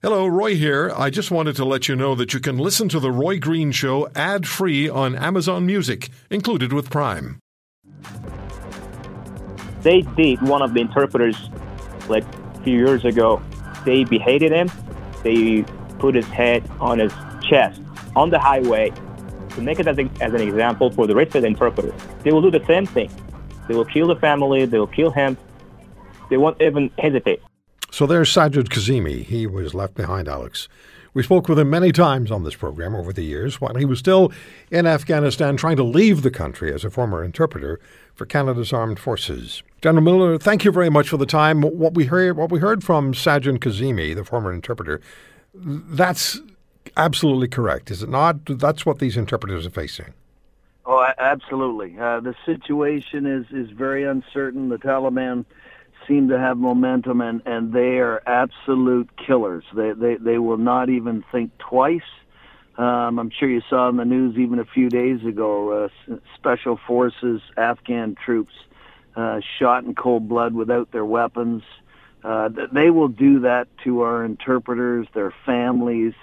[0.00, 0.92] Hello, Roy here.
[0.96, 3.72] I just wanted to let you know that you can listen to The Roy Green
[3.72, 7.40] Show ad free on Amazon Music, included with Prime.
[9.82, 11.50] They did one of the interpreters
[12.08, 12.22] like
[12.54, 13.42] a few years ago.
[13.84, 14.70] They beheaded him.
[15.24, 15.62] They
[15.98, 17.12] put his head on his
[17.42, 17.82] chest
[18.14, 18.92] on the highway
[19.50, 22.00] to make it as, a, as an example for the rest of the interpreters.
[22.22, 23.10] They will do the same thing.
[23.66, 24.64] They will kill the family.
[24.64, 25.36] They will kill him.
[26.30, 27.42] They won't even hesitate.
[27.90, 29.24] So there's Sajid Kazemi.
[29.24, 30.68] He was left behind, Alex.
[31.14, 33.98] We spoke with him many times on this program over the years while he was
[33.98, 34.30] still
[34.70, 37.80] in Afghanistan trying to leave the country as a former interpreter
[38.14, 39.62] for Canada's armed forces.
[39.80, 41.62] General Milner, thank you very much for the time.
[41.62, 45.00] What we heard, what we heard from Sajid Kazemi, the former interpreter,
[45.54, 46.40] that's
[46.96, 48.36] absolutely correct, is it not?
[48.46, 50.12] That's what these interpreters are facing.
[50.84, 51.98] Oh, absolutely.
[51.98, 54.68] Uh, the situation is, is very uncertain.
[54.68, 55.44] The Taliban
[56.08, 59.64] seem to have momentum, and, and they are absolute killers.
[59.74, 62.00] They, they, they will not even think twice.
[62.76, 66.78] Um, I'm sure you saw in the news even a few days ago, uh, special
[66.86, 68.54] forces, Afghan troops,
[69.16, 71.62] uh, shot in cold blood without their weapons.
[72.22, 76.14] Uh, they will do that to our interpreters, their families.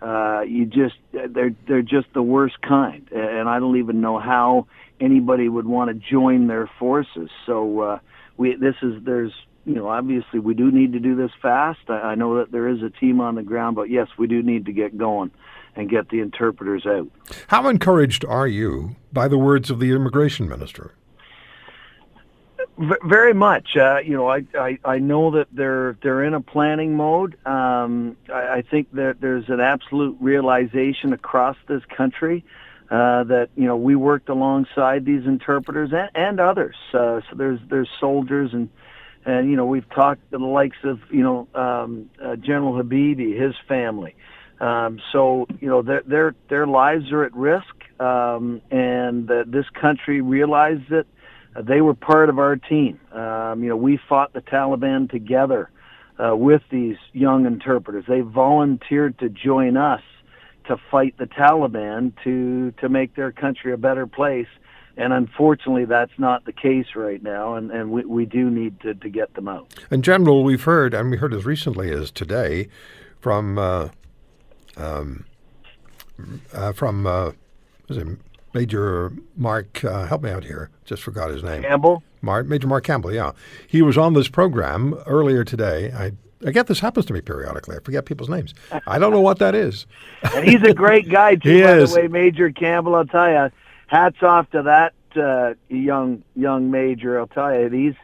[0.00, 4.66] Uh, you just they're they're just the worst kind, and I don't even know how
[5.00, 7.30] anybody would want to join their forces.
[7.46, 7.98] So uh,
[8.38, 9.32] we this is there's
[9.66, 11.80] you know obviously we do need to do this fast.
[11.88, 14.42] I, I know that there is a team on the ground, but yes, we do
[14.42, 15.30] need to get going
[15.76, 17.08] and get the interpreters out.
[17.48, 20.94] How encouraged are you by the words of the immigration minister?
[22.78, 23.76] V- very much.
[23.76, 27.36] Uh, you know, I, I I know that they're they're in a planning mode.
[27.46, 32.44] Um, I, I think that there's an absolute realization across this country
[32.90, 36.76] uh, that you know we worked alongside these interpreters and, and others.
[36.92, 38.70] Uh, so there's there's soldiers and
[39.26, 43.38] and you know we've talked to the likes of you know um, uh, General Habibi,
[43.38, 44.16] his family.
[44.60, 49.68] Um, so you know their their their lives are at risk, um, and uh, this
[49.70, 51.06] country realized that
[51.60, 52.98] they were part of our team.
[53.12, 55.70] Um, you know we fought the Taliban together
[56.18, 58.04] uh, with these young interpreters.
[58.08, 60.02] They volunteered to join us
[60.68, 64.48] to fight the Taliban to to make their country a better place.
[64.96, 68.94] And unfortunately, that's not the case right now, and, and we, we do need to,
[68.94, 69.72] to get them out.
[69.92, 72.68] In general, we've heard, and we heard as recently as today,
[73.20, 73.90] from uh,
[74.76, 75.24] um,
[76.52, 77.30] uh, from uh,
[78.54, 79.84] Major Mark.
[79.84, 80.70] Uh, help me out here.
[80.84, 81.62] Just forgot his name.
[81.62, 82.02] Campbell.
[82.20, 83.12] Mark, Major Mark Campbell.
[83.12, 83.32] Yeah,
[83.68, 85.92] he was on this program earlier today.
[85.92, 86.12] I
[86.46, 87.76] I get this happens to me periodically.
[87.76, 88.54] I forget people's names.
[88.86, 89.86] I don't know what that is.
[90.34, 91.94] and he's a great guy too, he by is.
[91.94, 92.94] the way, Major Campbell.
[92.94, 93.50] I'll tell you,
[93.88, 97.18] hats off to that uh, young young major.
[97.18, 97.94] I'll tell you, he's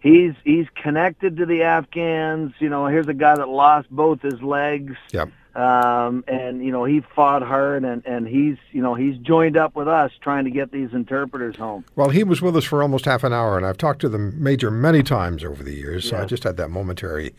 [0.00, 2.54] he's he's connected to the Afghans.
[2.58, 4.94] You know, here's a guy that lost both his legs.
[5.12, 5.30] Yep.
[5.56, 9.76] Um, and you know he fought hard, and and he's you know he's joined up
[9.76, 11.84] with us trying to get these interpreters home.
[11.94, 14.18] Well, he was with us for almost half an hour, and I've talked to the
[14.18, 16.08] major many times over the years.
[16.08, 17.34] So I just had that momentary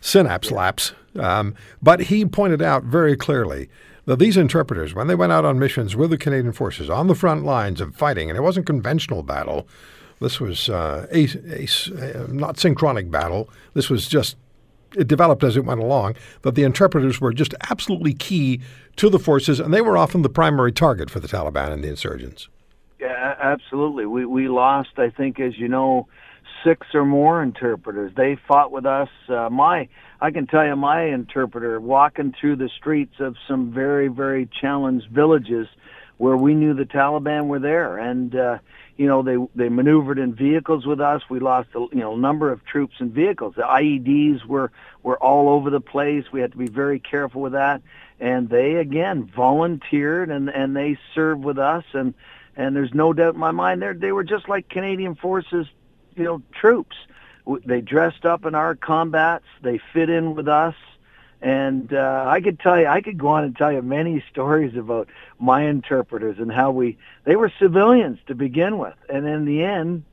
[0.00, 0.92] synapse lapse.
[1.18, 3.68] Um, but he pointed out very clearly
[4.06, 7.14] that these interpreters, when they went out on missions with the Canadian forces on the
[7.14, 9.68] front lines of fighting, and it wasn't conventional battle,
[10.20, 13.50] this was uh, a, a- uh, not synchronic battle.
[13.74, 14.36] This was just
[14.96, 16.16] it developed as it went along.
[16.42, 18.60] That the interpreters were just absolutely key
[18.96, 21.88] to the forces, and they were often the primary target for the Taliban and the
[21.88, 22.48] insurgents.
[23.00, 24.06] Yeah, absolutely.
[24.06, 26.08] We we lost, I think, as you know,
[26.64, 28.12] six or more interpreters.
[28.16, 29.08] They fought with us.
[29.28, 29.88] Uh, my,
[30.20, 35.08] I can tell you, my interpreter walking through the streets of some very very challenged
[35.10, 35.68] villages
[36.16, 38.58] where we knew the Taliban were there, and uh,
[38.98, 41.22] you know they they maneuvered in vehicles with us.
[41.30, 43.54] We lost a you know number of troops and vehicles.
[43.56, 44.72] The IEDs were
[45.02, 46.24] were all over the place.
[46.32, 47.80] We had to be very careful with that.
[48.20, 52.12] And they again volunteered and and they served with us and
[52.56, 55.68] and there's no doubt in my mind they they were just like Canadian forces,
[56.16, 56.96] you know, troops.
[57.64, 59.46] They dressed up in our combats.
[59.62, 60.74] They fit in with us.
[61.40, 64.76] And uh, I could tell you, I could go on and tell you many stories
[64.76, 65.08] about
[65.38, 68.96] my interpreters and how we, they were civilians to begin with.
[69.08, 70.04] And in the end,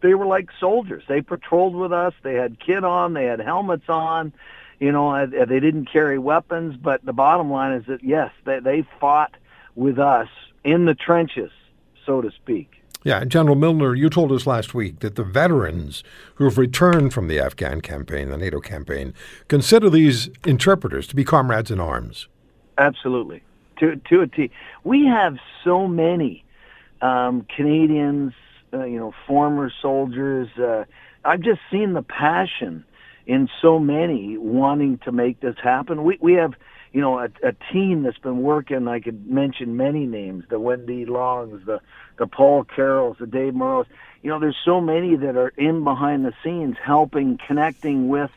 [0.00, 1.02] they were like soldiers.
[1.06, 2.14] They patrolled with us.
[2.22, 3.12] They had kit on.
[3.12, 4.32] They had helmets on.
[4.78, 6.76] You know, they didn't carry weapons.
[6.78, 9.36] But the bottom line is that, yes, they, they fought
[9.74, 10.28] with us
[10.64, 11.50] in the trenches,
[12.06, 12.79] so to speak.
[13.02, 16.04] Yeah, General Milner, you told us last week that the veterans
[16.34, 19.14] who have returned from the Afghan campaign, the NATO campaign,
[19.48, 22.28] consider these interpreters to be comrades in arms.
[22.76, 23.42] Absolutely,
[23.78, 24.50] to to a T.
[24.84, 26.44] We have so many
[27.00, 28.34] um, Canadians,
[28.74, 30.48] uh, you know, former soldiers.
[30.58, 30.84] Uh,
[31.24, 32.84] I've just seen the passion
[33.26, 36.04] in so many wanting to make this happen.
[36.04, 36.52] We we have
[36.92, 38.88] you know a, a team that's been working.
[38.88, 41.80] I could mention many names: the Wendy Longs, the
[42.18, 43.86] the Paul Carrolls, the Dave Morrows.
[44.22, 48.30] You know, there's so many that are in behind the scenes helping, connecting with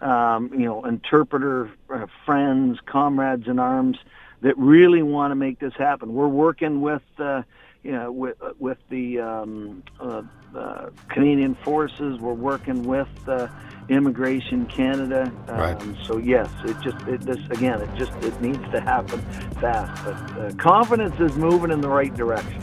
[0.00, 3.98] um, you know interpreter uh, friends, comrades in arms
[4.42, 6.14] that really want to make this happen.
[6.14, 7.02] We're working with.
[7.18, 7.42] Uh,
[7.86, 10.22] you know, with with the um, uh,
[10.56, 12.18] uh, Canadian Forces.
[12.18, 13.46] We're working with uh,
[13.88, 15.32] Immigration Canada.
[15.46, 15.96] Um, right.
[16.02, 19.20] So yes, it just it, this again, it just it needs to happen
[19.60, 20.04] fast.
[20.04, 22.60] But uh, confidence is moving in the right direction.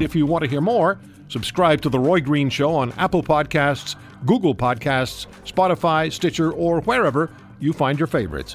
[0.00, 3.96] If you want to hear more, subscribe to the Roy Green Show on Apple Podcasts,
[4.24, 8.54] Google Podcasts, Spotify, Stitcher, or wherever you find your favorites.